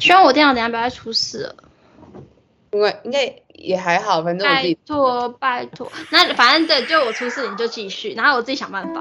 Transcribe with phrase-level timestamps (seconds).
[0.00, 1.54] 希望我电脑等下不要再出事了。
[2.72, 9.00] 因为应该也还好，反正我自己拜托拜托，那反正对，就我出事你就继续，然后我自己想办法。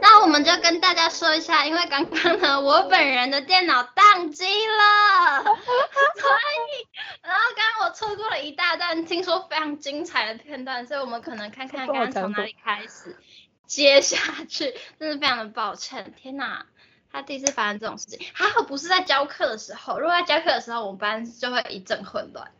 [0.00, 6.88] 那我们就跟大家说一下，因为刚刚呢，我本人的电脑宕机了， 所以，
[7.22, 13.14] 然后刚刚我错过了一大段听说非常精彩的片段，所以我们可能看看刚刚从哪里开始
[13.66, 14.18] 接下
[14.48, 16.66] 去， 真是非常的抱歉，天哪！
[17.10, 20.00] 他第一次发生这种事情，还好不是在教课的时候。
[20.00, 22.50] 如果在教课的时候，我们班就会一阵混乱。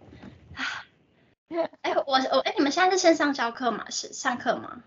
[1.82, 3.86] 哎，我我哎，你们现在是线上教课吗？
[3.90, 4.82] 是上课吗？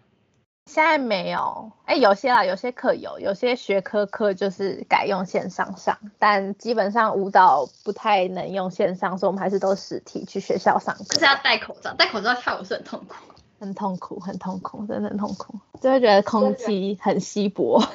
[0.65, 1.71] 现在没有。
[1.85, 11.03] 哎，有些啦，有些课有，有些学科课就是改用线上上，但基本上舞蹈不太能用线上，所以我们还是都实体去学校上课。
[11.03, 13.15] 就是要戴口罩，戴口罩跳舞是很痛苦，
[13.59, 17.81] 很痛苦，很痛苦，真的很痛苦，就会觉得空气很稀薄。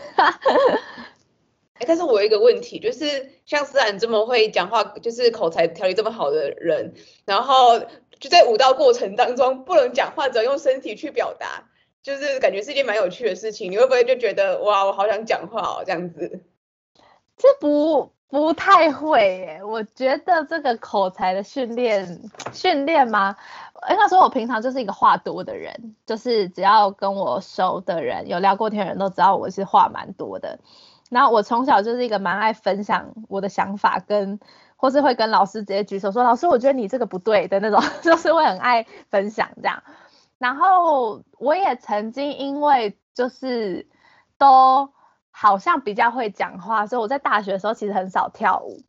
[1.85, 7.81] 但是我有一个问题，就是像思然这么会讲话，就是口才条理这么好的人，然后
[8.21, 11.65] 就在舞蹈过程当中不能讲话，只能用身体去表达，
[12.01, 13.73] 就是感觉是一件蛮有趣的事情。
[13.73, 16.45] 你会不会就觉得哇，我好想讲话哦，这样子？
[17.37, 22.21] 这不不太会耶，我觉得这个口才的训练
[22.53, 23.37] 训练吗？
[23.91, 30.59] 应该说，我平常就是一个话多的人，就是只要跟我熟的人，有聊过天的人都知道我是话蛮多的。
[31.11, 34.41] 然后我从小就是一个蛮爱分享我的想法，跟
[34.77, 39.83] 或是会跟老师直接举手说，老师我觉得你这个不对的那种， 就是会很爱分享这样。
[40.39, 43.89] 然后我也曾经因为就是
[44.39, 44.91] 都
[45.31, 48.81] 好像比较会讲话，所以我在大学的时候其实很少跳舞。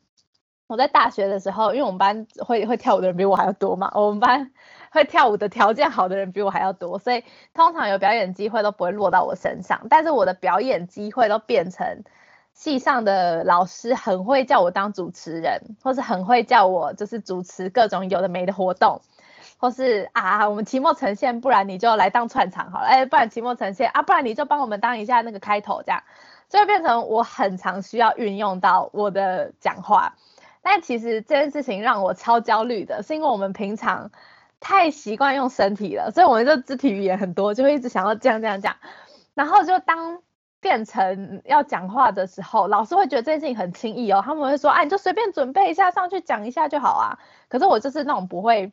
[0.66, 4.50] 我在大学的时候，因为我们班会会跳舞的人比我还要多嘛，我们班。
[4.94, 9.88] 会跳舞的条件好的人比我还要多，所以通常有表演机会都不会落到我身上。
[9.90, 12.04] 但是我的表演机会都变成
[12.52, 19.00] 戏上的老师很会叫我当主持人，或是很会叫我就是主持各种有的没的活动，
[19.58, 26.04] 或是啊我们期末呈现，不然你就来当串场好了，哎，不然期末呈现啊，不然你就帮我们当一下那个开头这样，
[26.48, 30.14] 就会变成我很常需要运用到我的讲话。
[30.62, 34.12] 但其实这件事情让我超焦虑的，是因为我们平常。
[34.64, 38.74] 太习惯用身体了，所以我们就肢体语言很多，就会一直想要这样这样讲。
[39.34, 40.22] 然后就当
[40.58, 47.18] 变成要讲话的时候，老师会觉得这件事情很轻易哦，他们会说，哎，你就随便准备一下上去讲一下就好啊。
[47.50, 48.72] 可是我就是那种不会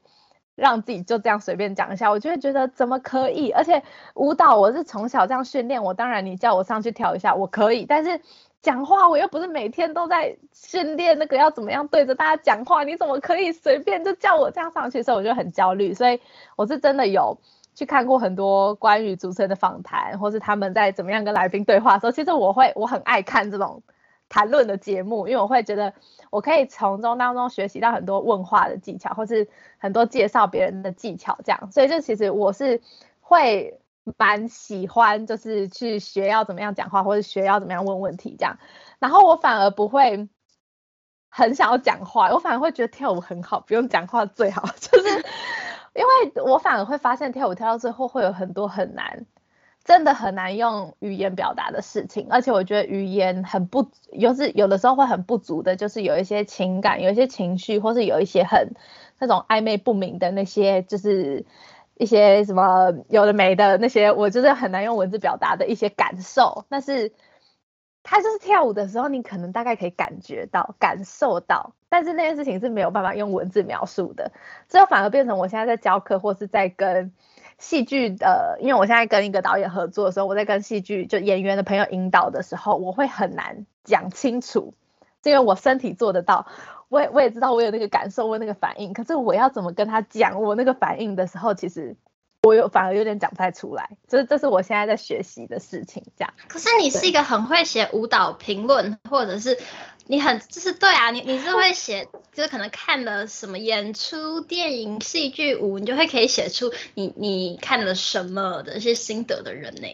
[0.56, 3.52] 让自己就这样随便讲一下，我就会觉得怎么可以？
[3.52, 3.84] 而且
[4.16, 8.22] 舞蹈我是从小这样训练，我当然你叫我上去跳一下我可以，但是。
[8.62, 15.02] 讲话我又不是每天都在训练那个要怎么样对着大家讲话，你怎么可以随便就叫我这样上去？
[15.02, 16.20] 所以我就很焦虑，所以
[16.56, 17.38] 我是真的有
[17.74, 23.82] 去看过很多关于主持人的访谈，或是他们在怎么样跟来宾对话的时候，其实我会我很爱看这种
[24.30, 25.94] 谈论的节目，因为我会觉得
[26.30, 29.48] 我可以从中当中学习到很多问话的技巧，或是
[29.80, 32.80] 很多介绍别人的技巧这样，所以就其实我是
[33.22, 33.81] 会。
[34.18, 38.58] 蛮喜欢，就是去学要怎么样讲话，或者学要怎么样问问题这样。
[39.00, 40.28] 然后我反而不会
[41.30, 44.68] 很想要讲话，我反而会觉得跳舞很好，不用讲话最好。
[44.82, 45.10] 就是
[45.94, 49.28] 因为我反而会发现跳舞跳到最后会有很多很难，
[49.84, 52.26] 真的很难用语言表达的事情。
[52.30, 58.72] 而且我觉得语言很不，有时有的时候会很不足的，就是有一些情感，有一些情绪，或是有一些很
[59.20, 61.46] 那种暧昧不明的那些，就是。
[62.02, 66.66] 一些什么有的没的那些，我就是很难用文字表达的一些感受。
[66.68, 67.14] 但是，
[68.02, 74.32] 他就是跳舞的时候，你可能大概可以感觉到、感受到，但是那件事情是没有办法用文字描述的。
[74.68, 77.14] 最后反而变成我现在在教课或是在跟
[77.60, 84.74] 戏剧的，因为我现在跟一个导演合作的时候，我在跟戏剧就演员的朋友引导的时候，我会很难讲清楚，
[85.24, 86.48] 是因为我身体做得到。
[86.92, 91.96] 我也我也知道我有那个感受，我有那个反应，可是我要怎么跟他讲我那个反应的时候，其实
[92.44, 96.34] 我有反而有点讲不太出来，这这是我现在在学习的事情，这样。
[96.50, 99.58] 可是你是一个很会写舞蹈评论，或者是
[100.06, 109.88] 你很就是对啊，你你是会写，就是可能看了什么演出、电影、戏剧、舞，你就会可以写出你你看了什么的一些心得的人呢？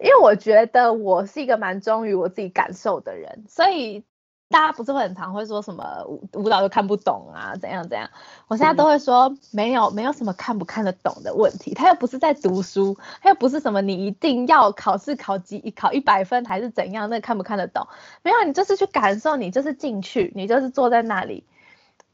[0.00, 4.02] 因为我觉得我是一个蛮忠于我自己感受的人，所以。
[4.50, 6.04] 大家不是会很常会说什么
[6.34, 8.10] 舞蹈都看不懂啊，怎样怎样？
[8.48, 11.72] 我现在都会说没有，没有什么看不看得懂的问题。
[11.72, 17.86] 他又不是在读书，他又不是什么你一定要考试考几考一百分还是怎样，那看不看得懂？
[18.22, 21.44] 没有，你就是去感受，你就是进去，你就是坐在那里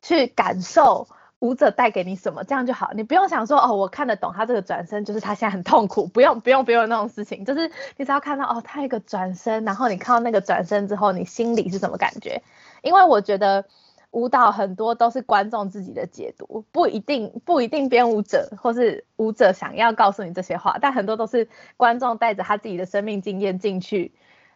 [0.02, 1.08] 去感受
[1.40, 2.90] 舞者带给你什么，这样就好。
[2.94, 12.42] 你不用想说哦，我看得懂他这个转身，就是他现在很痛苦，不用不用不用那种事情，就是你只要看到哦，他一个转身，然后你看到那个转身之后，你心里是什么感觉？
[12.82, 13.64] 因为我觉得
[14.12, 24.12] 舞蹈很多都是观众自己的解读，不一定不一定编舞者或是舞者想要告诉你这些话，但很多都是观众带着他自己的生命经验进去。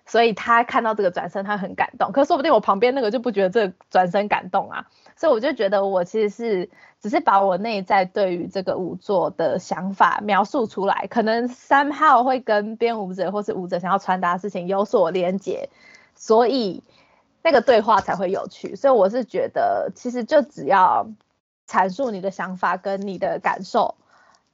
[0.06, 2.10] 所以他看到这个转身，他很感动。
[2.12, 4.86] 可说不定我旁边那个就不觉得这转身感动啊。
[5.16, 6.70] 所以我就觉得我其实是
[7.00, 15.68] 只是把我内在对于这个舞作的想法描述出来，可能三号会跟编舞者或是舞者想要传达的事情有所连结，
[16.14, 16.82] 所以
[17.42, 18.74] 那个对话才会有趣。
[18.76, 21.06] 所以我是觉得，其实就只要
[21.68, 23.96] 阐述你的想法跟你的感受。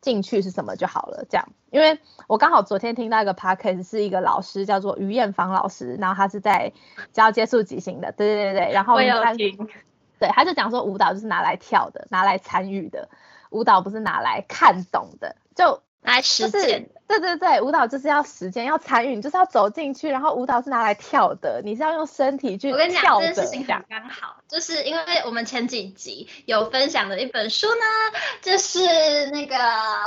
[0.06, 1.99] 进去是什么就好了，这样，因为
[2.29, 6.73] 我刚好昨天听到一个 podcast，是一个老师叫做于艳芳老师，然后他是在
[7.12, 9.69] 教接触即兴的，对对对对，然后我有听，
[10.20, 13.08] 对，他就讲说舞蹈就是拿来跳的，拿来参与的，
[13.50, 15.82] 舞蹈不是拿来看懂的，就。
[16.06, 22.76] 来实践，对对对，舞蹈就是要实践，要参与，你就是要走进去，然后舞蹈是拿来跳的，你是要用身体去跳的。
[22.76, 29.56] 我跟你讲，这件事情很刚好，就是因为我们前几集有分享的一本书呢，就是那个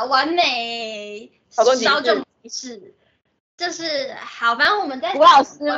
[0.08, 1.64] 完美稍
[2.02, 2.94] 纵即逝。
[3.60, 5.76] 就是好，反正我们在吴老师嘛，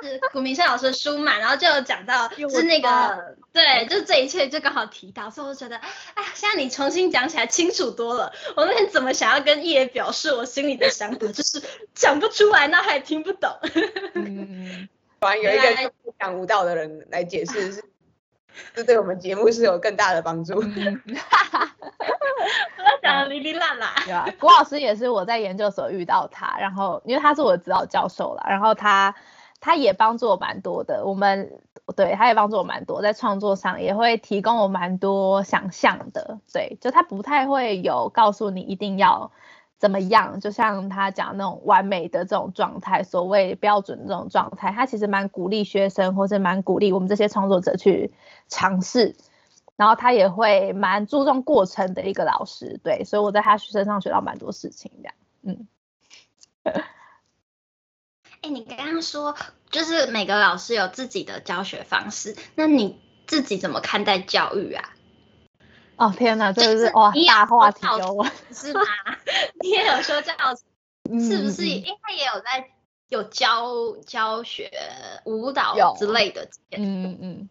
[0.00, 8.32] 是古明生老师的书嘛，然后就有讲到，是那个对，就这一切就刚好提到，所以我就觉得，哎呀，现在你重新讲起来清楚多了。
[8.56, 11.62] 我那天怎么想要跟叶表示我心里的想法，就是
[11.94, 13.50] 讲不出来，那还听不懂。
[14.14, 14.88] 嗯，
[15.20, 17.84] 反正有一个不讲舞蹈的人来解释，是，
[18.74, 20.64] 这对我们节目是有更大的帮助。
[23.36, 29.14] 我讲的哩啦啦，对啊，郭老师也是我在研究所遇到他，然后因为他是我的指导教授啦，然后他
[29.60, 31.52] 他也帮助我蛮多的，我们
[31.94, 39.30] 对他也帮助我蛮多，在创作上也会提供我蛮多想象的，对，就他不太会有告诉你一定要
[39.78, 48.12] 怎么样，就像他讲那种完美的这种状态，所谓标准的这种状态，他其实蛮鼓励学生，或是蛮鼓励我们这些创作者去
[48.48, 49.14] 尝试。
[49.76, 55.68] 然后他也会蛮注重过程的一个老师，对，所以我在他身上学到蛮多事情这样，嗯。
[58.40, 59.36] 哎，你刚刚说
[59.70, 64.90] 就是每个老师有自己的教学方式，那你自己怎么看待教育啊？
[65.96, 68.80] 哦天哪，这个是哇大话题哦，是吗？
[69.62, 70.34] 你也有说教，
[71.08, 71.66] 是不是？
[71.66, 72.70] 应该也有在
[73.08, 74.70] 有教教学
[75.24, 77.48] 舞蹈之类的，嗯嗯嗯。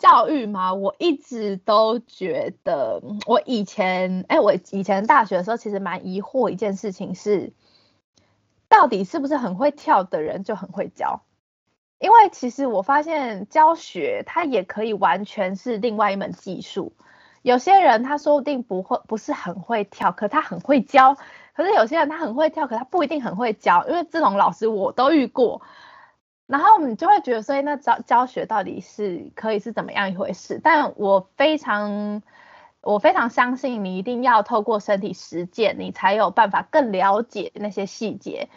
[0.00, 7.52] 教育嘛，我一直都觉得，我以前，哎，我以前大学的时候，其实蛮疑惑一件事情是，
[8.66, 11.20] 到底是不是很会跳的人就很会教？
[11.98, 16.94] 因为其实我发现教学它也可以完全是另外一门技术。
[17.42, 21.14] 有些人他说不定不会，不是很会跳，可他很会教；
[21.54, 23.86] 可是有些人他很会跳，可他不一定很会教。
[23.86, 25.60] 因为这种老师我都遇过。
[26.50, 30.60] 然后你就会觉得，所以那教教学到底是可以是怎么样一回事？
[30.62, 32.22] 但我非常，
[32.80, 38.48] 我非常相信你一定要透过身体实践，你才有办法更了解那些细节。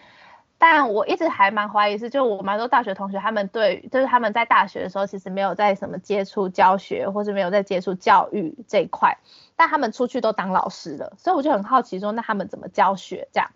[0.57, 9.17] 但我一直还蛮怀疑是，就我蛮多大学同学，他们对，就是他们在大学的时候其实没有在什么接触教学，或是没有在接触教育这一块，
[9.57, 13.51] 但他们出去都当老师了，所以我就很好奇说，那他们怎么教学这样？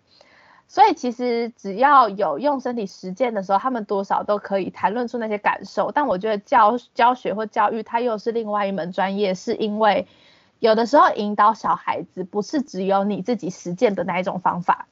[0.70, 5.90] 所以其实只要有用身体实践的时候，他们多少都可以谈论出那些感受。
[5.90, 10.06] 但我觉得教教学或教育，它又是另外一门专业，是因为
[10.58, 14.88] 有的时候引导小孩子不是只有你自己实践的那一种方法，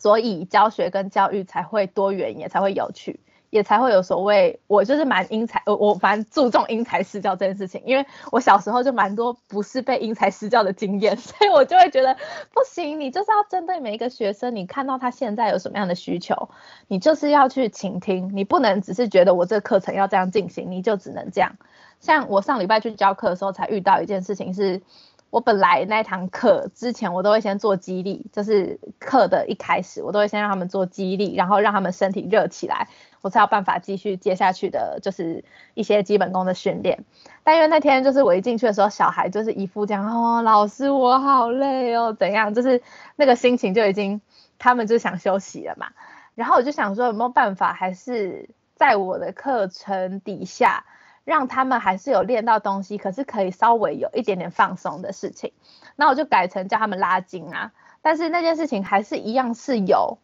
[0.00, 3.20] 所以教学跟教育才会多元，也才会有趣。
[3.56, 12.14] 也才会有所谓，我就是蛮因材，我我蛮注重因材施教这件事情，因为我小时候就蛮多不是被因材施教的经验， 所以我就会觉得
[12.52, 16.50] 不行，你就是要针对每一个学生，你看到他现在有什么样的需求，
[16.86, 21.56] 你就是要去倾听，你不能只是觉得我这课程要这样进行，你就只能这样。
[22.00, 24.82] 像我上礼拜去教课的时候，才遇到一件事情是。
[25.30, 32.88] 我本来那堂课之前，我都会先做肌力，就是课的一开始，我都会先让他们做肌力，然后让他们身体热起来，
[33.20, 37.04] 我才有办法继续接下去的，就是一些基本功的训练。
[37.42, 42.80] 但因为那天就是我一进去的时候，小孩就是一副这样，哦，老师我好累哦，怎样，就是
[43.16, 44.20] 那个心情就已经，
[44.58, 45.88] 他们就想休息了嘛。
[46.34, 50.84] 然后我就想说，有没有办法，还是在我的课程底下。
[51.26, 55.52] 让他们还是有练到东西，可是可以稍微有一点点放松的事情。
[55.96, 60.18] 那我就改成叫他们拉筋啊，但是那件事情还是一样是有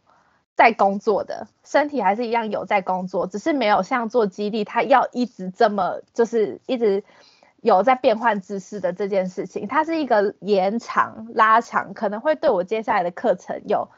[0.54, 7.02] 在工作的，身体还是一样有在工作，只是没有像做肌力，他要一直这么就是一直
[7.62, 13.88] 有在变换姿势的这件事情，它是一个延长拉长，可能会对我接下来的课程有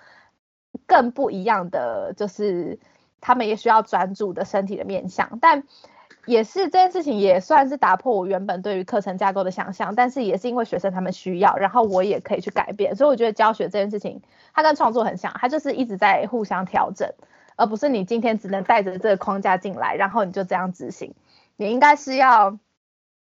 [0.87, 2.79] 更不一样的，就是
[3.21, 5.65] 他们也需要专注的身体的面向，但
[6.27, 17.13] 也是这件事情也算是打破我原本对于课程架构的想象，但是也是因为学生他们需要，然后我也可以去改变，所以我觉得教学这件事情，它跟创作很像，它就是一直在互相调整，
[17.57, 21.15] 而不是你今天只能带着这个框架进来，然后你就这样执行，
[21.57, 22.59] 你应该是要。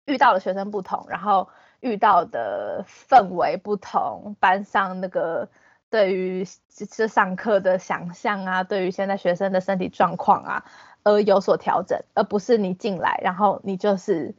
[0.06, 1.48] 遇到的学生不同，然后
[1.80, 5.48] 遇到的氛围不同，班上那个
[5.92, 6.44] 对于
[6.90, 10.66] 这上课的想象啊，对于现在学生的身体状况啊，
[11.04, 14.36] 而有所调整，而不是你进来，然后你就是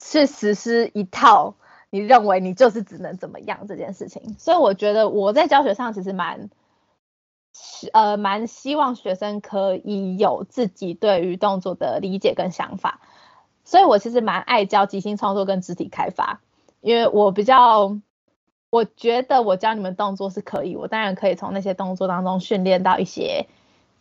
[0.00, 1.54] 去实施一套
[1.90, 4.36] 你认为你就是只能怎么样这件事情。
[4.38, 6.50] 所以我觉得我在教学上其实蛮，
[7.92, 13.00] 呃，蛮希望学生可以有自己对于动作的理解跟想法。
[13.64, 16.40] 所以我其实蛮爱教即兴创作跟肢体开发，
[16.80, 17.96] 因为我比较，
[18.70, 23.46] 我觉得我教你们动作是可以，我当然可以从那些动作当中训练到一些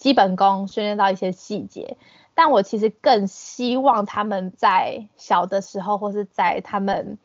[0.02, 1.96] 基本功，训练到一些细节，
[2.34, 7.20] 但我其实更希望他们在小的时候，或是在他们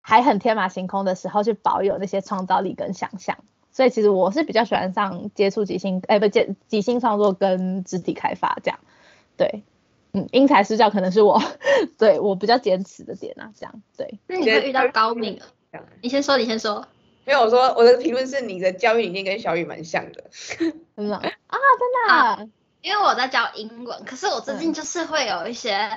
[0.00, 3.36] 还很天马行空的时候，去保有那些创造力跟想象。
[3.72, 8.78] 所以其实我是比较喜欢上接触即兴，哎，不，接即兴创作跟肢体开发这样，
[9.36, 9.64] 对。
[10.12, 11.42] 嗯，因材施教可能是我
[11.98, 14.20] 对我比较坚持的点啊，这样对。
[14.28, 15.82] 那你会遇到高敏了？
[16.00, 16.86] 你先说，你先说。
[17.24, 20.24] 没有，我说我的评论是你的教育理念跟小雨蛮像的。
[20.96, 22.38] 真的啊，真的、啊，
[22.82, 25.90] 因为我在教英文，可是我最近就是会有一些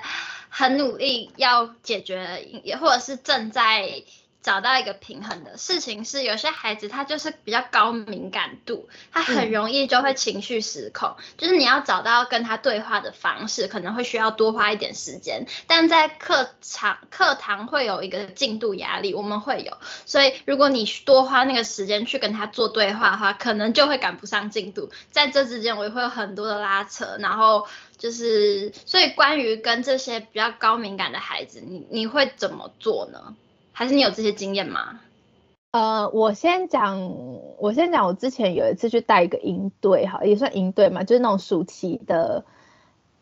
[0.49, 4.03] 很努力要解决，也或者是正在。
[4.43, 11.15] 找到一个平衡的事情是，有些孩子他就是比较高敏感度，他很容易就会情绪失控。
[11.17, 15.47] 嗯、就是你要找到跟他对话的方式，可能会需要多花一点时间。
[15.65, 24.91] 但在课场课堂会有一个进度压力，我们会有，所以如果你多花那个时间去跟他做对话的话，可能就会赶不上进度。
[25.09, 27.17] 在这之间，我也会有很多的拉扯。
[27.19, 27.65] 然后
[27.97, 33.35] 就是，所以关于跟这些比较高敏感的孩子，你你会怎么做呢？
[33.73, 35.01] 还是你有这些经验吗？
[35.71, 37.15] 呃，我先讲，
[37.57, 42.45] 我先讲，我之前有一次去带一个营队，哈，也算营队嘛，就是那种暑期的，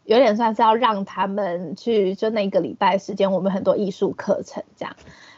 [0.04, 4.94] 有点算是要让他们去，就那一个礼拜时间，我们很多艺术课程这样。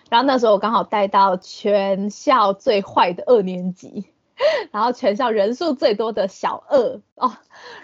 [0.10, 4.06] 然后那时候我刚好带到全校最坏的二年级，
[4.72, 7.38] 然后全校人数最多的小二哦。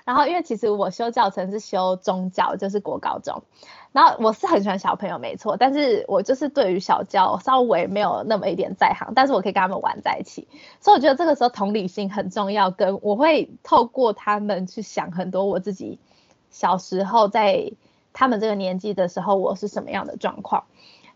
[0.06, 3.44] 然后因为其实我修教程是修中教，就是国高中。
[3.91, 10.48] 然后我是很喜欢小朋友，没错，但是我就是对于小教稍微没有那么一点在行，但是我可以跟他们玩在一起，
[10.79, 15.98] 所以我觉得这个时候同理心很重要，跟我会透过他们去想很多我自己
[16.51, 17.72] 小时候在
[18.13, 20.65] 他们这个年纪的时候我是什么样的状况，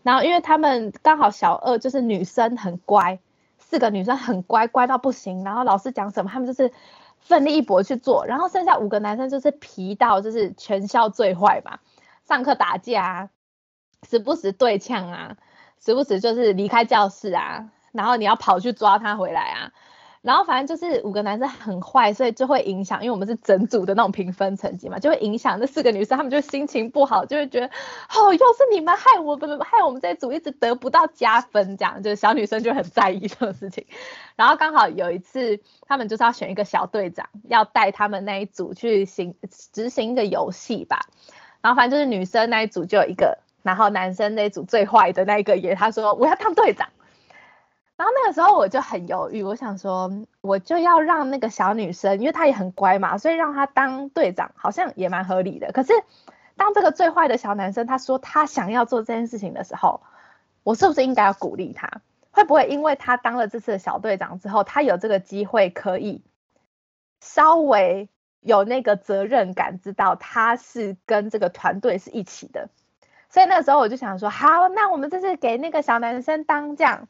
[0.01, 3.19] 然后因为他们刚好小二就是女生很乖，
[3.73, 6.71] 四个女生很乖，乖到不行，然后老师讲什么他们就是
[7.17, 11.81] 奋力一搏去做，然后剩下五个男生就是皮到就是全校最坏吧。
[12.23, 13.31] 上课打架，
[14.07, 15.37] 时不时对呛啊，
[15.83, 19.71] 时不时就是离开教室啊，然后你要跑去抓他回来啊，
[20.23, 33.85] 然后反正就是五个男生很坏，所以就会影响，因为我们是整组的那种评分成绩嘛，就会影响那四个女生，她们就心情不好，就会觉得哦，又是你们害我们，害我们这组一直得不到加分，这样就是小女生就很在意这种事情。
[34.37, 39.35] 然后刚好有一次，他们就是要选一个小队长，要带他们那一组去行
[39.73, 41.01] 执行一个游戏吧。
[41.61, 46.87] 然后反正就是女生那一组就有一个，然后男生那一组最坏的那一个也他说我要当队长，
[47.95, 55.71] 然后那个时候我就很犹豫，我想说我就要让那个小女生，因为她也很乖嘛，所以让她当队长好像也蛮合理的。
[55.71, 55.93] 可是
[56.55, 60.01] 当这个最坏的小男生他说他想要做这件事情的时候，
[60.63, 62.01] 我是不是应该要鼓励他？
[62.31, 66.21] 会不会因为他当了这次的小队长之后，他有这个机会可以
[67.21, 68.09] 稍微？
[68.45, 72.67] 有那个责任感，知道他是跟这个团队是一起的，
[73.29, 77.07] 所以那时候我就想说，好，那我们这次给那个小男生当这样，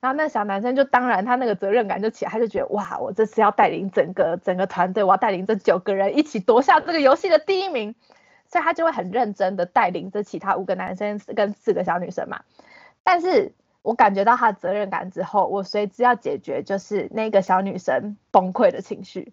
[0.00, 7.94] 然后那小男生就当然他那个责任感就起来，他就觉得哇，我这次要带领整个整个团队，我要带领这九个人一起夺下这个游戏的第一名，
[8.48, 12.42] 所以他就会很认真的带领着其他五个男生跟四个小女生嘛。
[13.02, 19.32] 但是我感觉到他的责任感之后，我随之要解决就是那个小女生崩溃的情绪。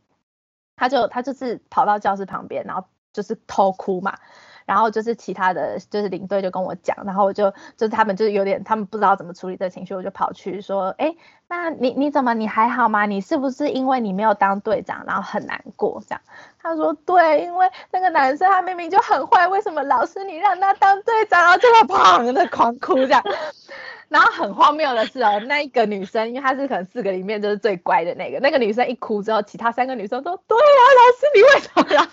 [0.75, 4.17] 他就他就是跑到教室旁边，然后就是偷哭嘛，
[4.65, 11.15] 然后就是其他的就是领队就跟我讲，然后我就就是他们就是有点他们不知道怎么处理这情绪，我就跑去说，哎，
[11.47, 13.05] 那你你怎么你还好吗？
[13.05, 16.21] 你是不是因为你没有当队长，然后很难过这样？
[16.61, 23.21] 他说对，因为那个男生他明明就很坏，为什么老师你让他当队长，然后就会砰的狂哭这样。
[24.09, 32.07] 然后很荒谬的是哦，那一个女生，因为她是可能四个里面就是最乖的那个，那个女生一哭之后，其他三个女生都对啊，老师你为什么？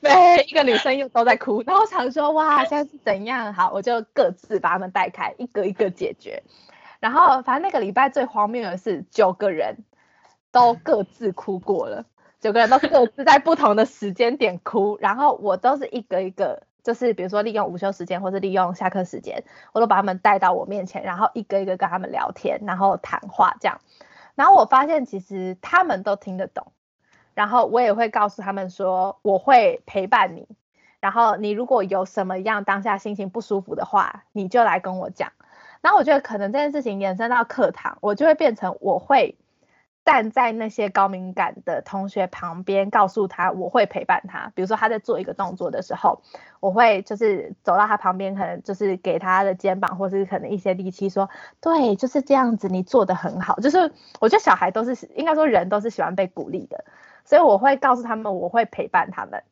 [0.00, 3.52] 每一个女生又都在哭，然后我想说哇，现在是怎样？
[3.54, 6.42] 好，我就各自把他们带开，一个一个解决。
[6.98, 9.78] 然后反正那个礼拜最荒谬的是，九个人
[10.52, 12.04] 都各自哭过了，
[12.40, 16.62] 九个人都各自在不同的时间点哭，然后我都是一个一个。
[16.82, 23.82] 就是比如说利用午休时间或者利用下课时间，我都把他们带到我面前，然后一个一个跟他们聊天，然后谈话这样。
[24.34, 26.72] 然后我发现其实他们都听得懂，
[27.34, 30.48] 然后我也会告诉他们说我会陪伴你，
[31.00, 35.32] 然后你如果有什么样当下心情不舒服的话，你就来跟我讲。
[35.80, 39.36] 然后我觉得可能这件事情延伸到课堂，我就会变成我会。
[40.02, 44.50] 站在那些高敏感的同学旁边，告诉他我会陪伴他。
[44.54, 46.22] 比如说他在做一个动作的时候，
[46.58, 51.28] 我会就是走到他旁边，可能就是给他的肩膀，或是可能一些力气，说
[51.60, 53.60] 对，就是这样子，你做得很好。
[53.60, 56.86] 就是我觉得小孩都是应该说人都是喜欢被鼓励的，
[57.26, 59.44] 所以我会告诉他们我会陪伴他们。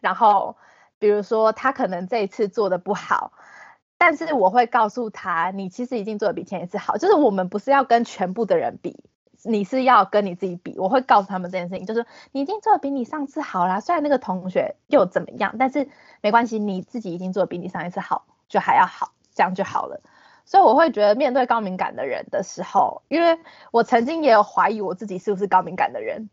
[0.00, 0.56] 然后
[1.00, 3.32] 比如说他可能这一次做的不好，
[3.98, 6.96] 但是我会告诉他，你其实已经做的比前一次好。
[6.96, 9.02] 就是我们不是要跟全部的人比。
[9.42, 13.80] 你是要跟你自己比，我会告诉他们这件事情，就是你已经做的比你上次好啦。
[13.80, 15.88] 虽然那个同学又怎么样，但是
[16.20, 20.02] 没关系，你自己已经做的比你上一次好，就还要好，这样就好了。
[20.44, 23.38] 所以我会觉得面对高敏感的人的时候，因为
[23.70, 26.28] 我曾经也有怀疑我自己是不是高敏感的人，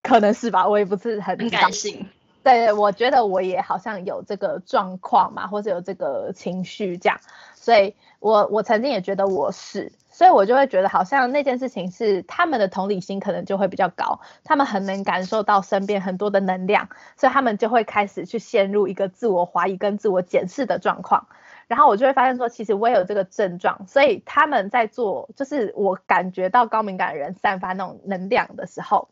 [0.00, 2.08] 可能是吧，我也不是很感性。
[2.42, 7.18] 对，我觉得我也好像有这个状况嘛，或者有这个情绪这样，
[7.54, 9.92] 所以我我曾经也觉得我是。
[10.14, 21.28] 所以我就会觉得，好像那件事情是他们的同理心可能就会比较高，他们很能感受到身边很多的能量，所以他们就会开始去陷入一个自我怀疑跟自我检视的状况。
[21.66, 29.08] 然后我就会发现说，其实我也有这个症状，所以他们在做，就是我感觉到高敏感人散发那种能量的时候，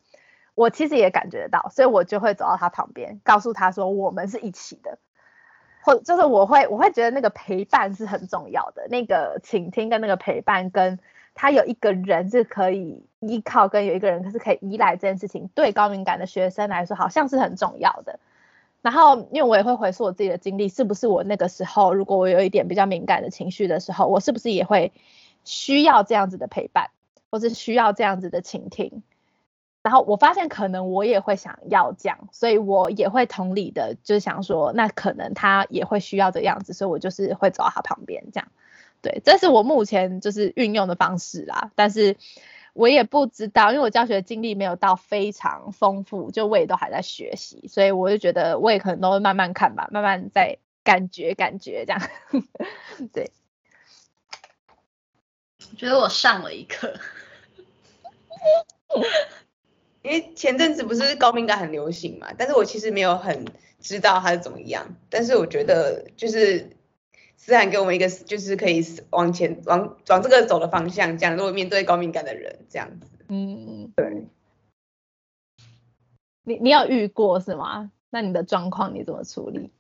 [0.61, 4.99] 我其实也感觉得到，所以我就会走到他旁边，告诉他说，我们是一起的。
[5.81, 10.99] 或就是我会我会觉得那个陪伴是很重要的，那个倾听跟那个陪伴，跟
[11.35, 18.21] 他有一个人是可以依靠，跟有一个人可是可以依赖这件事情，对高敏感的学生来说好像是很重要的。
[18.83, 24.93] 然后因为我也会回溯我自己的经历，是不是我那个时候如果我有一点比较敏感的情绪的时候，我是不是也会
[25.45, 26.91] 需要这样子的陪伴，
[27.31, 29.03] 或是需要这样子的倾听？
[29.83, 38.49] 然后我发现可能我也会想要这样，所以我也会同理的，就是想说，那可能他也会需要这样子，所以我就是会走到他旁边这样。
[39.03, 41.71] 对，这是我目前就是运用的方式啦。
[41.75, 42.19] 但是
[42.75, 52.03] 我也不知道，因为我教学经历没有到非常丰富，就我也都还在学习，所以我就觉得我也可能都会慢慢看吧，慢慢在感觉感觉这样。
[53.15, 53.31] 对，
[55.71, 56.95] 我觉得我上了一课。
[60.03, 63.45] 因为前阵子不是高敏感很流行嘛，但是我其实没有很
[63.81, 66.71] 知道它是怎么样，但是我觉得就是
[67.37, 74.27] 思涵给我们一个就是可以往前往往这个走的方向，这样如果面对高敏感的人这样子，嗯，对。
[76.45, 77.93] 你你有遇过是吗？
[78.09, 79.71] 那你的状况你怎么处理？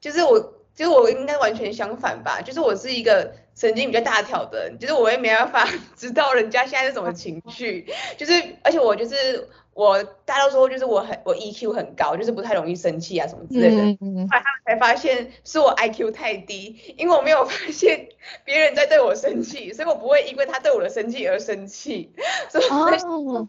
[0.00, 0.56] 就是我。
[0.72, 18.08] 就是我应该完全相反吧，就是我是一个神经比较大条的人，就是我也没办法 知道人家现在是什么情绪，就是而且我就是我大家都说就是我很我 EQ 很高，就是不太容易生气啊什么之类的，后来他们才发现是我 IQ 太低，因为我没有发现
[18.46, 22.12] 别人在对我生气，所以我不会因为他对我的生气而生气，
[22.48, 23.46] 所以我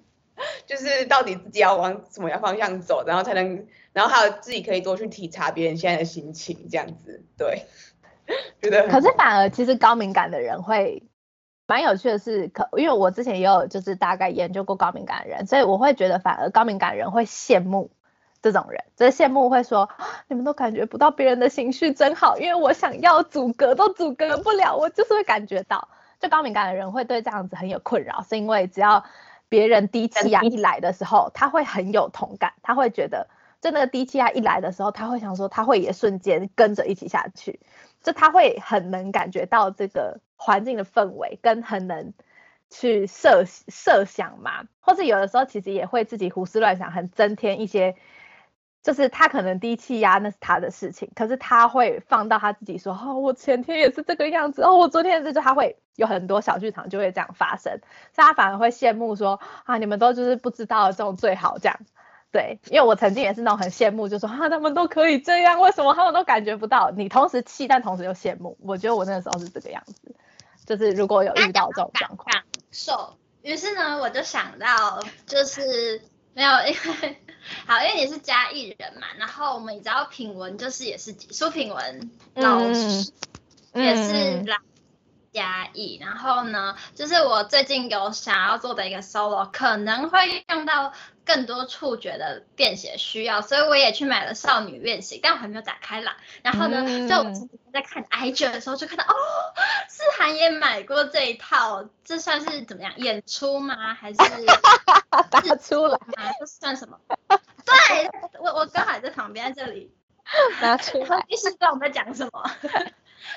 [0.65, 3.65] 就 是到底自己要往什么样方向走，然后才能。
[3.93, 7.65] 然后还有自己可以多去体察别人现在的心情，这样子，对，
[8.61, 8.87] 觉得。
[8.87, 11.03] 可是反而其实高敏感的人会
[11.67, 17.91] 蛮有趣的是，可因为我之前也有就是大概研究过高敏感的人，所以我会觉得反而高敏感人会羡慕
[18.41, 19.89] 这种人，就是羡慕会说
[20.27, 25.87] 你们都感觉不到别人的情绪真好，因为我想要阻隔都阻隔不了，我就是会感觉到，
[26.19, 29.05] 就高敏感的人会对这样子很有困扰，是因为只要
[29.47, 33.27] 别人低气压 一来的时候，他会很有同感，他会觉得。
[33.61, 37.59] 就那个低气压一来的时候，他会想说，他会也瞬间跟着一起下去，
[38.01, 42.13] 就他会很能感觉到这个环境的氛围，跟很能
[42.69, 47.95] 去设设想嘛，或是有的时候其实也会自己胡思乱想，很增添一些
[48.81, 57.79] 就是他可能低气压那是他的事情，可是他会放到他自己说，哦，我前天也是这个样子，哦，我昨天也是，就他会有很多小剧场就会这样发生，
[58.13, 61.77] 所以他反而会羡慕说，啊，你们都就是不知道这种最好这样，
[62.31, 66.89] 对，因为我曾经也是那种很羡慕，就说啊，他们都可以这样，为什么他们都感觉不到？
[66.91, 70.15] 你同时气，但同时又羡慕，我觉得我那个时候是这个样子，
[70.65, 76.01] 就是如果有遇到这种状况，感受，于是呢，我就想到就是。
[76.33, 76.67] 没有，因
[77.01, 77.17] 为
[77.67, 83.11] 好，因为你是嘉义人嘛，然后我们也知道品文就是也是苏品文老师，
[83.73, 84.55] 嗯、也是来
[85.31, 90.93] 嘉义，然后呢，就是我最近有想要做的一个 solo，可能会用到
[91.25, 96.17] 更多触觉的便携需要，所以我也去买了少女练习，但我还没有打开啦。
[96.43, 99.15] 然后呢，嗯、就我在看 IG 的时候就看到，哦，
[99.87, 103.93] 思涵也买过这一套，这算是怎么样演出吗？
[103.93, 104.17] 还是？
[105.29, 106.31] 打出来吗？
[106.39, 106.97] 这算什么？
[107.65, 109.93] 对，我我刚好在旁边这里
[110.61, 112.51] 拿出来， 意思知道我们在讲什么？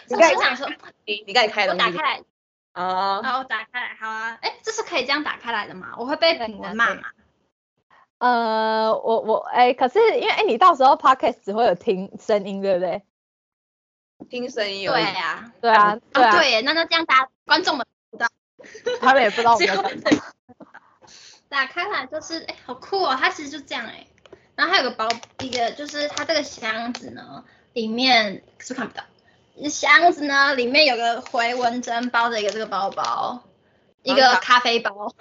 [0.08, 0.68] 你刚才说，
[1.04, 2.22] 你你刚才开的，我打开来
[2.72, 5.94] 啊，好，我打开来，好啊，哎，这是可以这样打开来的吗？
[5.98, 7.02] 我会被评文骂吗？
[8.18, 13.02] 呃，我我哎，可是因为哎，你到时候 podcast 只会有听声音，对不对？
[14.30, 18.28] 听声音有，对呀，对啊，对啊，对，那那这样大家观众们不知道，
[19.00, 20.02] 他们也不知道我们。
[21.48, 23.16] 打开来就是，哎，好酷哦！
[23.20, 24.06] 它其实就这样哎，
[24.56, 25.06] 然后还有个包，
[25.40, 27.44] 一个就是它这个箱子呢，
[27.74, 29.04] 里面是看不到，
[29.70, 33.42] 箱子呢里面有个回纹针包着一个这个包包，
[34.02, 35.14] 一个咖啡包，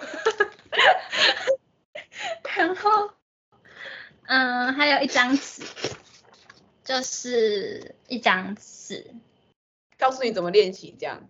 [2.56, 3.10] 然后，
[4.26, 5.62] 嗯，还有一张纸，
[6.84, 9.14] 就是一张纸，
[9.98, 11.28] 告诉你怎么练习这样，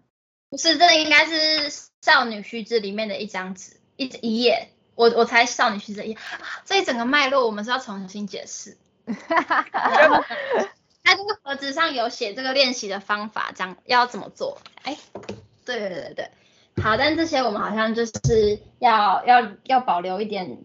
[0.51, 1.71] 不是，这应该是
[2.03, 4.69] 少女须知里面的一张纸，一一页。
[4.97, 6.19] 我我才少女须知一页，
[6.65, 8.79] 这一整个脉络我们是要重新解释。
[11.05, 14.59] 它这个盒子上有写这个练习的方法，这样要怎么做。
[14.83, 14.97] 哎，
[15.65, 16.31] 对对对对，
[16.83, 20.65] 好，但这些我们好像就是要要要保留一点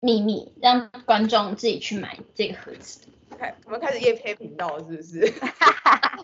[0.00, 3.00] 秘密，让观众自己去买这个盒子。
[3.38, 5.34] 开，我们开始夜配频道了，是不是？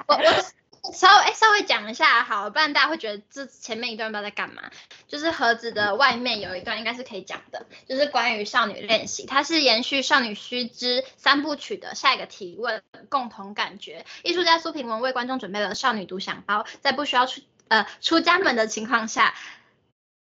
[0.06, 0.61] 我 我。
[0.92, 4.70] 稍微哎，稍微讲一下好，不然大家会觉得这前面一段不知道在干嘛。
[5.06, 14.04] 就是盒子的外面有一段应该是可以讲的，就是关于少女练习，它是延续少女须知三部曲的下一个提问，共同感觉。
[14.24, 19.34] 艺术家苏品文为观众准备了少女独享包，在不需要出呃出家门的情况下，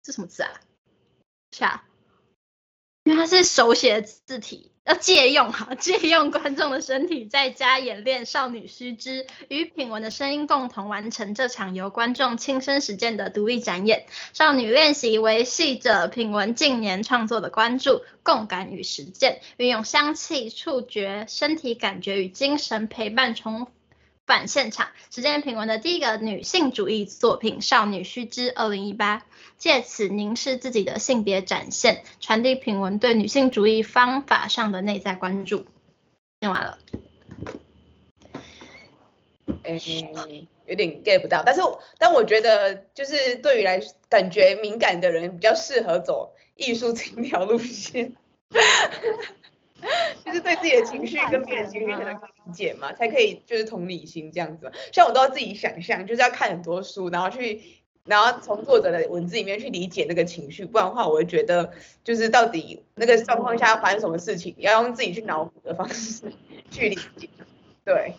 [0.03, 0.51] 这什么字啊？
[1.53, 1.85] 下，
[3.05, 4.71] 因为它是手写的字体。
[4.87, 14.07] 要借用哈， 借用观众的身体，在家演练少女须知，与品文的声音共同完成这场由观众亲身实践的独立展演。
[14.33, 23.69] 少女练习维系着品文近年创作的关注、共感与实践，运用香气、触觉、身体感觉与精神陪伴重
[24.31, 29.27] 返现场，实践品文的第一个女性主义作品《少女须知》二零一八，
[29.59, 35.67] 借此凝视自己的性别展现，传递品文对女性主义方法上的内在关注。
[36.39, 36.79] 念完了，
[39.65, 39.73] 哎、
[40.69, 41.61] 有点 get 不到，但是
[41.99, 48.15] 但我觉得就是对于来感觉敏感的人比较适合走艺术这条路线。
[50.25, 54.71] 就是对自己的情绪跟别人情绪才能理解嘛，才可以就是同理心这样子。
[54.93, 57.63] 像我都要自己想象，就是要看很多书，然后去，
[58.05, 61.71] 然后从作者的文字里面去理解那个情绪，不然的话，我会觉得
[62.05, 66.25] 就是到底那个状况下发生什么事情，要用自己去脑补的方式
[66.71, 67.29] 去理解。
[67.85, 68.15] 对，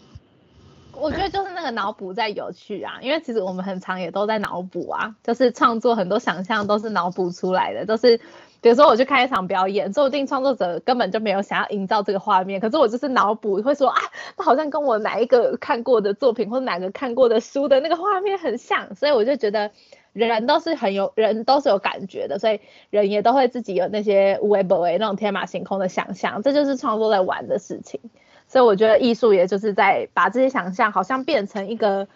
[0.94, 8.20] 我觉得就是那个脑补在有趣啊，因为其实我们很常也都在脑补啊，就是创作很多想象都是脑补出来的，都是。
[8.62, 14.00] 比如说我去看一场表演，说不定创作者根本就没有想要营造这个画面，可是我就是脑补会说啊，
[14.38, 19.72] 那好像跟我哪一个看过的作品或者哪个看过的书的那个画面很像，所以我就觉得
[20.14, 28.00] 人都是很有人都是有感觉的，所以人也都会自己有那些无为不为那种天马行空的想象，这就是创作在玩的事情。
[28.48, 32.08] 所以我觉得艺术也就是在把这些想象好像变成一个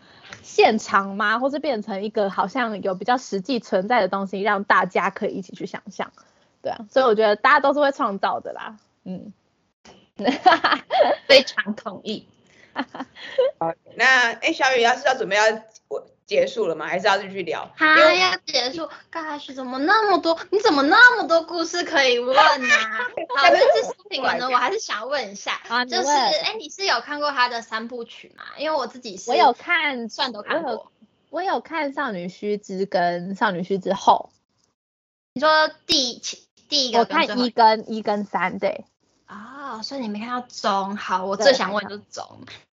[0.44, 6.12] 现场吗，或是变成一个好像有比较实际存在的东西，让大家可以一起去想象。
[6.66, 9.32] 对啊，所以我觉得大家都是会创造的啦，嗯，
[11.30, 12.28] 非常同意。
[12.74, 15.44] 好，那哎，小雨要是要准备要
[15.90, 16.88] 我结束了吗？
[16.88, 17.72] 还是要继续聊？
[17.78, 18.90] 好，要结束。
[19.12, 20.40] 刚才怎么那么多？
[20.50, 22.68] 你怎么那么多故事可以问呢？
[23.38, 28.44] 好，这次苏品文呢，我还是想问一下，就是哎，你是有看过他的三部曲吗？
[28.58, 30.92] 因为我自己是，我有看，算都看过。
[31.30, 34.32] 我有看少女须知跟少女须知后。
[35.34, 36.45] 你说第七？
[36.70, 38.86] 第一个，我看一跟一跟三，对。
[39.28, 40.96] 哦，哦，所以你没看到中。
[40.96, 42.24] 好，我最想问就是中。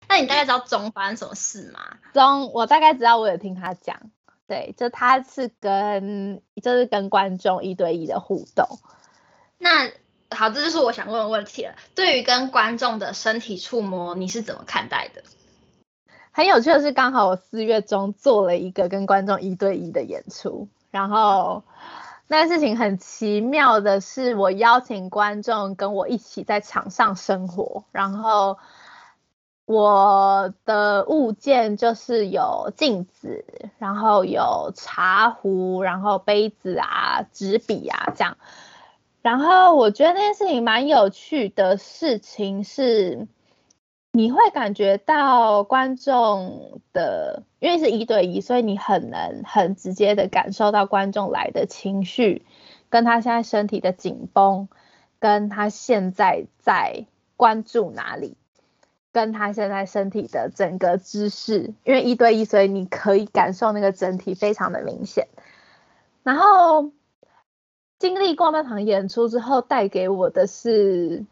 [0.08, 1.80] 那你大概知道中发生什么事吗？
[2.14, 4.10] 中，我大概知道，我有听他讲。
[4.46, 8.66] 对，就他是跟就是跟观众一对一的互动。
[9.58, 9.90] 那
[10.30, 11.74] 好，这就是我想问的问题了。
[11.94, 15.22] 对于跟观众的身体触摸，你是怎么看待的？
[16.32, 21.64] 很有趣的是，刚好我四月中做了一个跟观众一对一的演出，然后
[22.28, 28.58] 那件事情很奇妙的是，我邀请观众跟我一起在场上生活，然后。
[29.70, 33.44] 我的物件就是有镜子，
[33.76, 38.38] 然后有茶壶，然后杯子啊、纸笔啊这样。
[39.20, 43.28] 然后我觉得那件事情蛮有趣的事情是，
[44.18, 52.44] 你会感觉到观众的，因为是一对一，所以你很能很直接的感受到观众来的情绪，
[52.88, 54.68] 跟他现在身体的紧绷，
[55.20, 58.36] 跟他现在在关注哪里。
[59.12, 65.28] 跟他现在身体的整个姿势，因为一对一，所以你可以感受那个整体非常的明显。
[66.24, 66.90] 然后
[68.00, 71.24] 经历过那场演出之后，带给我的是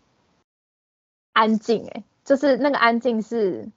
[1.33, 3.71] 安静，哎，就是那个安静是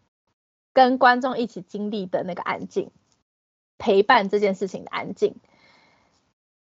[0.74, 2.92] 跟观众一起经历的那个安静，
[3.78, 5.38] 陪伴这件事情的安静，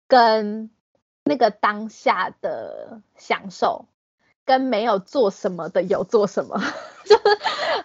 [0.08, 0.70] 跟
[1.22, 3.86] 那个当下的享受。
[4.44, 6.56] 跟没有做什么的有做什么，
[7.04, 7.22] 就是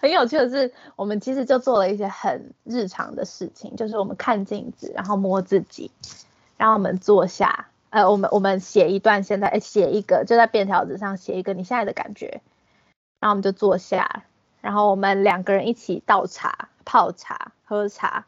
[0.00, 5.90] 很有趣的是，我们其实就做了一些很日常的事情，就是我们看镜子，然后摸自己，
[6.56, 12.40] 然后我们坐下，呃，我们我们写一段，现在写一个，就在便条纸上写一个你现在的感觉，
[13.22, 14.24] 然后我们就坐下，
[14.60, 18.26] 然后我们两个人一起倒茶、泡茶、喝茶，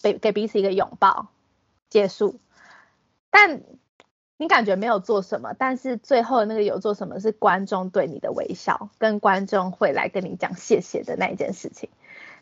[0.00, 1.26] 给给彼此一个拥抱，
[1.90, 2.38] 结束，
[3.30, 3.60] 但。
[4.40, 11.90] 你感觉没有做什么，但是最后那个有做什么是观众对你的微笑，跟观众会来跟你讲谢谢的那一件事情，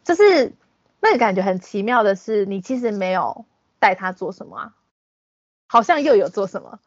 [0.04, 0.52] 就是
[1.00, 3.46] 那个感觉很奇妙的是，你其实没有
[3.78, 4.74] 带他做什么啊，
[5.68, 6.80] 好像又有做什么，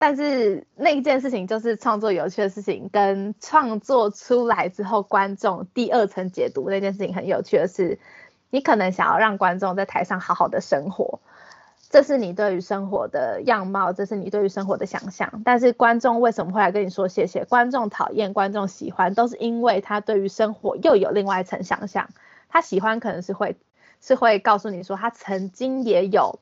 [0.00, 7.98] 但是那一件事情就是创作有趣的事情，跟创作出来之后观众第二层解读那件事情很有趣的是，
[8.48, 11.20] 你可能想要让观众在台上好好的生活。
[11.90, 15.42] 这是你对于生活的样貌，这是你对于生活的想象。
[15.44, 17.44] 但是观众为什么会来跟你说谢谢？
[17.44, 22.08] 观众讨厌，观众喜欢，都是因为他对于生活又有另外一层想象。
[22.48, 23.56] 他喜欢可能是会
[24.00, 26.38] 是会告诉你说，他曾经也有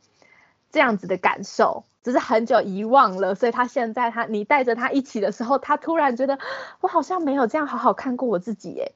[0.70, 3.34] 这样子的感受，只是很久遗忘了。
[3.34, 6.38] 所以他现在他你带着他一起的时候，他突然觉得
[6.80, 8.92] 我好像没有这样好好看过我自己耶，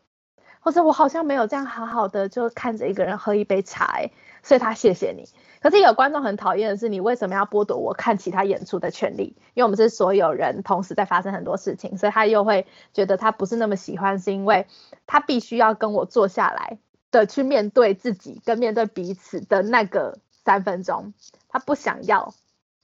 [0.61, 4.11] 或者我好像没有这样好好的就看着一个人喝一杯茶哎，
[4.43, 5.29] 所以他谢谢你。
[5.61, 9.37] 可是有观众很讨厌的是，你为什么要剥夺我看其他演出的权利？
[9.55, 14.67] 因为我们是所有人同时在发生很多事情，所以他又会觉得他不是那么喜欢，是因为
[15.07, 16.79] 他必须要跟我坐下来
[17.13, 21.15] 的去面对自己跟面对彼此的那个三分钟，
[21.49, 22.35] 他不想要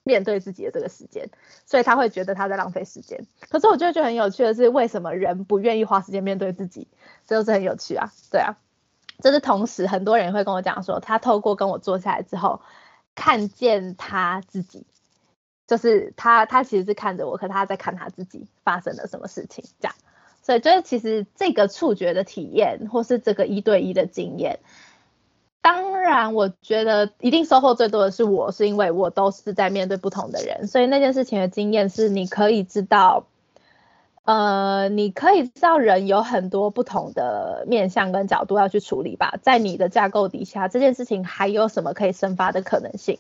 [0.03, 1.29] 面对自己的这个时间，
[1.67, 3.27] 所以他会觉得他在浪费时间。
[3.49, 6.89] 可是我觉得就很有趣的是，为什么人不愿意花时间面对自己？
[7.27, 8.57] 这就是很有趣啊，对啊。
[9.21, 12.63] 这是同时，很多人会跟我讲说，他透过跟我坐下来之后，
[13.17, 14.87] 看见他自己，
[15.67, 19.95] 就是他他其实是看着我，可他在看他自己发生了什么事情，这样。
[20.41, 24.61] 所以，就是其实这个触觉的体验，或是这个一对一的经验，
[25.69, 33.27] 当然，我觉得一定收获最多的是我，是因为我都是在面对不同的人，所以那件事情的经验是你可以知道。
[34.25, 43.19] 呃，你可以知道人有很多不同的面向跟角度要去处理吧，在你的架构底下，这件事情还有什么可以生发的可能性？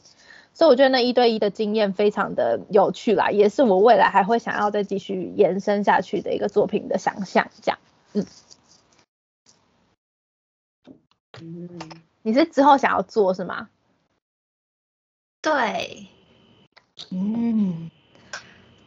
[0.54, 7.50] 所以我觉得那一对一的经验非常的有趣啦，也是我未来还会想要再继续延伸下去的一个作品的想象。
[7.60, 7.78] 这样，
[11.40, 13.68] 嗯，你是之后想要做是吗？
[15.40, 16.08] 对，
[17.10, 17.90] 嗯，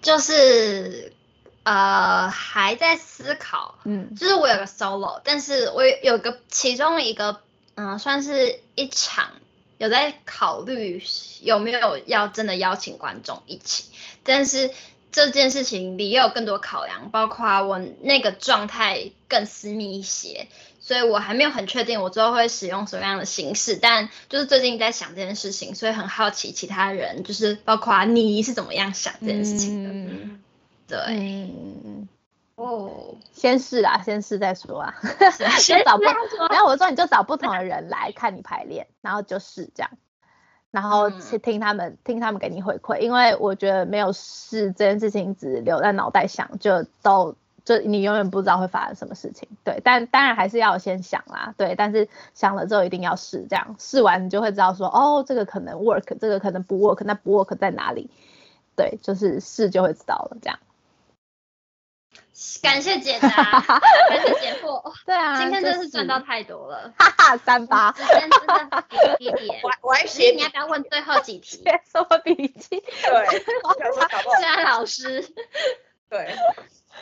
[0.01, 1.13] 就是。
[1.63, 7.39] 呃，还在思考，嗯，就是我有个 solo，但是我有个其中一个，
[7.75, 9.34] 嗯、呃，算是一场
[9.77, 11.04] 有在考虑
[11.43, 13.91] 有没有要真的邀请观众一起，
[14.23, 14.71] 但是
[15.12, 20.47] 这件事情里也有更多考量，包括我那个状态更私密一些，
[20.91, 29.89] 所以我还没有很确定我之后会使用什么样的形式，但就是最近在想这件事情，所以很好奇其他人，就是包括你是怎么样想这件事情的。
[29.89, 30.41] 嗯。
[30.89, 30.99] 对，
[31.86, 32.10] 嗯，
[32.56, 34.95] 哦，先试啊，先试再说啊，
[35.58, 39.91] 先找不，然后我说你就找不同的人来看你排练，然后就试这样，
[40.71, 49.47] 然后去听他们、嗯、听他们给你回馈，因为我觉得没有试这件事情只留在脑袋想，就都就你永远不知道会发生什么事情。
[49.63, 51.54] 对，但当然还是要先想啦。
[51.58, 58.10] 对，但是想了之后一定要试，这样试完你就会知道说，哦，这个可能 work，这个可能不 work，那不 work 在哪里？
[58.76, 60.60] 对，就是试就会知道了，这样。
[62.63, 64.82] 感谢解答，感谢解惑。
[65.06, 67.93] 对啊，今天真是赚到太多了，哈哈，三八。
[67.93, 69.62] 时间真的很低点。
[69.63, 71.63] 我我还写，你要不要问最后几题？
[71.91, 72.80] 什么笔记？
[72.80, 73.39] 对，
[74.36, 75.24] 虽然老师。
[76.10, 76.36] 对。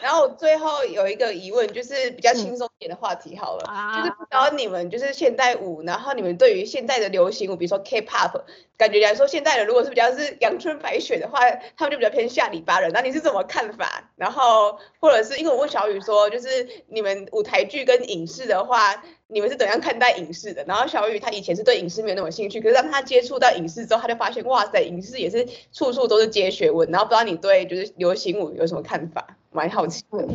[0.01, 8.41] 然后最后有一个疑问，就是比较轻松一点的话题好了，嗯、就是不知道你们就是现代舞，然后你们对于现在的流行舞，比如说 K-pop，
[8.77, 11.39] 感觉来说现代人如果是比较是阳春白雪的话，
[11.77, 14.12] 他们就比较偏下里巴人，那你是怎么看法？
[14.15, 19.03] 然后或者是因为我问小雨说，就是你们舞台剧跟影视的话。
[19.31, 20.63] 你们是怎样看待影视的？
[20.63, 26.89] 然后小雨他以前是对影视没有那么兴趣，可是当他接触到影视之后，他就发现哇塞，影视也是处处都是接学问。
[26.89, 29.38] 然后不知道你对就是流行舞有什么看法？
[29.51, 30.27] 蛮好奇的。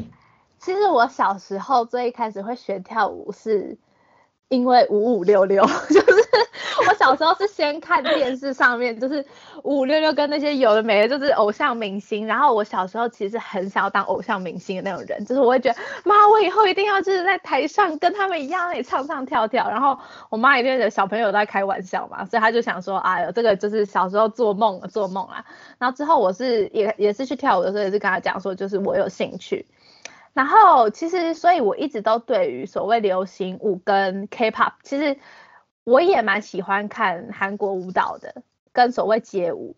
[0.58, 3.78] 其实我小时候最一开始会学跳舞是。
[4.48, 6.24] 因为五五六六， 就是
[6.86, 9.24] 我小时候是先看电视上面，就是
[9.62, 12.26] 五五六六跟那些有的没的，就是偶像明星。
[12.26, 19.68] 然后我小时候其实很想要当偶像明星的那种人，就是我会觉得，妈，我以后一定要就是在台上跟他们一样，也唱唱跳跳。
[19.70, 25.44] 然后我妈一定觉得小朋友都在开玩笑嘛，所以她就想说，哎呦，这个就是小时候做梦做梦啊。
[25.78, 29.66] 然后之后我是也也是去跳舞的时候，也是跟她讲说，就是我有兴趣。
[30.34, 35.16] 然后其实，所以我一直都对于所谓流行舞跟 K-pop，其实
[35.84, 38.42] 我也蛮喜欢看韩国舞蹈的，
[38.72, 39.76] 跟所谓街舞。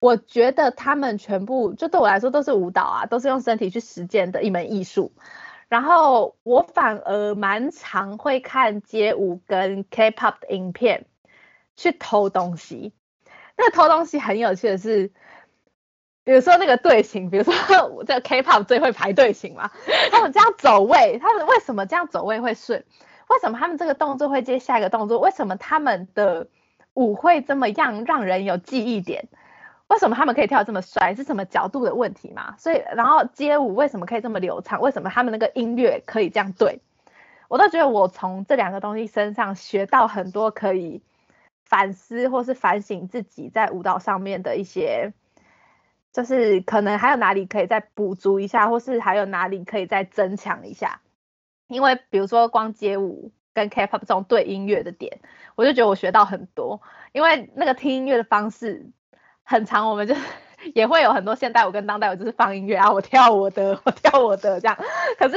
[0.00, 5.12] 我觉得他们全部就对我来说都是舞蹈啊，都是用身体去实践的一门艺术。
[5.68, 11.06] 然后我反而蛮常会看街舞跟 K-pop 的影片
[11.76, 12.92] 去偷东西。
[13.56, 15.12] 那偷东西很有趣的是。
[16.30, 17.52] 比如说那个队形，比如说
[17.88, 19.68] 我这个 K-pop 最会排队形嘛，
[20.12, 22.84] 他们这样走位，他们为什么这样走位会顺？
[23.26, 25.18] 为什么他们这个动作会接下一个动作？
[25.18, 26.46] 为什么他们的
[26.94, 29.26] 舞会这么样让人有记忆点？
[29.88, 31.16] 为什么他们可以跳这么帅？
[31.16, 32.54] 是什么角度的问题嘛？
[32.58, 34.80] 所以，然后街舞为什么可以这么流畅？
[34.80, 36.80] 为什么他们那个音乐可以这样对？
[37.48, 41.02] 我都觉得我从这两个东西身上学到很多可以
[41.64, 45.12] 反思或是反省自己在舞蹈上面的一些。
[46.12, 51.00] 就是可能还有哪里可以再补足一下，或是还有哪里可以再增强一下。
[51.68, 55.20] 因为比如说光街舞跟 K-pop 这种对音乐的点，
[55.54, 56.82] 我就觉得我学到很多。
[57.12, 58.90] 因为那个听音乐的方式
[59.44, 60.16] 很长，我们就
[60.74, 64.76] 也会有很多现代舞跟当代舞，就是放音乐啊，我跳我的，我跳我的这样。
[65.16, 65.36] 可是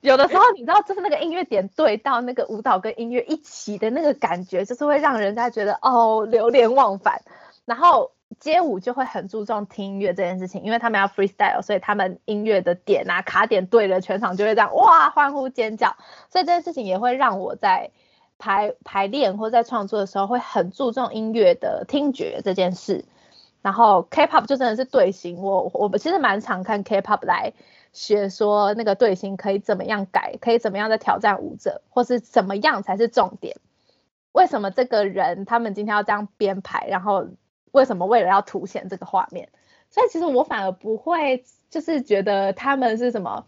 [0.00, 7.22] 有的时候你知道，就是那个音乐点对到那个舞蹈跟音乐一起的那个感觉，就是会让人家觉得哦流连忘返，
[7.64, 8.12] 然后。
[8.38, 15.96] 街舞就会很注重听音乐这件事情，因为他们要 freestyle，所以他们音乐的点啊卡点对了，全场就会这样哇欢呼尖叫。
[16.30, 17.90] 所以这件事情也会让我在
[18.38, 23.04] 排排练或在创作的时候会很注重音乐的听觉这件事。
[23.62, 27.52] 然后 K-pop 就真的是队形，我我其实蛮常看 K-pop 来
[27.92, 33.56] 学说那个队形可以怎么样改，可以怎么样的挑战舞者，或是怎么样才是重点。
[34.32, 37.26] 为什么这个人他们今天要这样编排，然后。
[37.72, 39.48] 为什么为了要凸显这个画面，
[39.90, 43.46] 所以其实我反而不会，就是觉得他们是什么，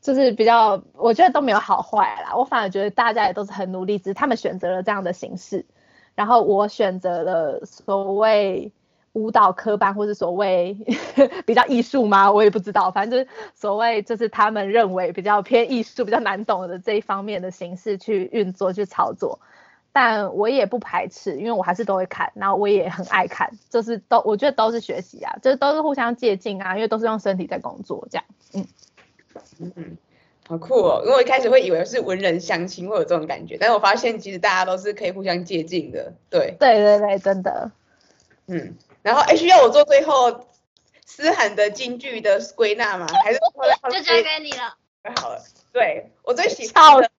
[0.00, 2.34] 就是比较，我觉得都没有好坏啦。
[2.36, 5.66] 我反而觉得大家也都是很努力，只是他们选择了这样的形式，
[6.14, 8.72] 然后我选择了所谓
[9.12, 10.78] 舞蹈科班，或是所谓
[11.44, 12.30] 比较艺术吗？
[12.30, 19.40] 我也不知道，反正就是所谓就是他们认为比较偏艺术、比较难懂的这一方面的形式去运作、去操作。
[19.92, 28.24] 但我也不排斥，因为我还是都会看，然后我也很爱看，就是都我觉得都是学习啊，就是都是互相借鉴啊，因为都是用身体在工作这样，
[28.54, 29.96] 嗯嗯，
[30.46, 37.72] 好酷哦，因为我一开始会以为是文人相亲会有这种感觉，但是我发现其实大家都是可以互相借鉴的，对，对对对，真的，
[38.46, 40.46] 嗯，然后哎需要我做最后
[41.04, 43.06] 思涵的金句的归纳吗？
[43.24, 43.38] 还是
[43.90, 47.10] 就交给你了，太好了，对我最喜欢的。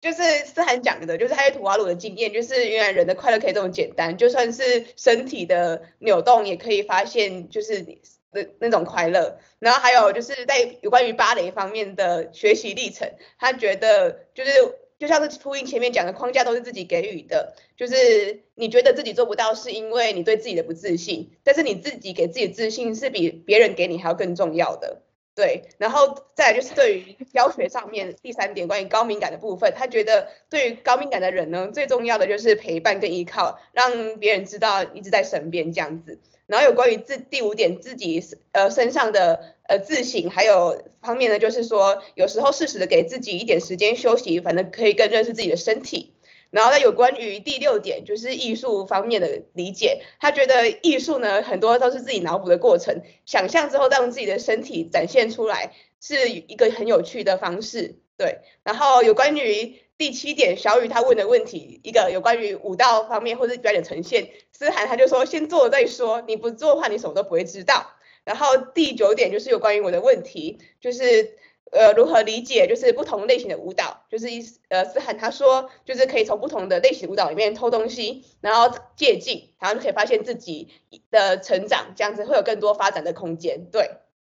[0.00, 7.84] 就是思涵讲的，就是他在土瓦鲁的经验，就是原来人的快乐可以这么简单，就算是身体的扭动也可以发现，就是
[8.32, 9.38] 那那种快乐。
[9.58, 14.50] 然后还有就是在有关于芭蕾方面的学习历程，他觉得就是
[14.98, 25.02] 就像是呼应前面讲的框架都是自己给予的，就是你觉得自己做不到是因为你对自己的不自信，但是你自己给自己自信是比别人给你还要更重要的。
[25.40, 36.18] 对，然后再来就是对于教学上面第三点关于高敏感的部分，他觉得对于高敏感的人呢，最重要的就是陪伴跟依靠，让别人知道一直在身边这样子。
[36.46, 38.22] 然后有关于自第五点自己
[38.52, 46.12] 呃身上的呃自省，还有方面呢，就是说有时候适时的给自己一点时间休息，反正可以更认识自己的身体。
[46.50, 57.96] 然后呢，有关于第六点就是艺术方面的理解，他觉得艺术呢很多都是自己脑补的过程，想象之后让自己的身体展现出来是一个很有趣的方式。
[58.16, 67.92] 对，然后有关于第七点，小雨他问的问题，一个有关于舞蹈方面或者表演呈现，思涵他就说先做再说，你不做的话你什么都不会知道。
[68.24, 71.36] 然后第九点就是有关于我的问题，就是。
[71.72, 74.04] 呃，如何理解就是不同类型的舞蹈？
[74.10, 80.68] 就是意思，呃，思涵他说，就是可以从不同的类型舞蹈里面偷东西，然后借镜，然后就可以发现自己
[81.10, 83.66] 的成长，这样子会有更多发展的空间。
[83.70, 83.90] 对，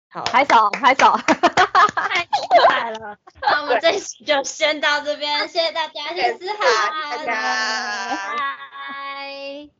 [0.09, 1.17] 好，拍手，拍手，
[1.95, 2.29] 太厉
[2.67, 3.17] 害了。
[3.41, 8.47] 那我们这期就先到这边，谢谢大家，谢谢思涵，谢谢大家，拜
[9.69, 9.78] 拜。